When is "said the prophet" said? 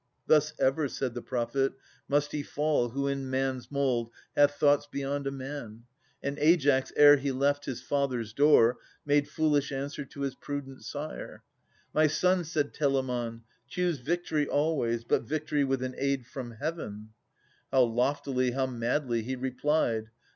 0.87-1.73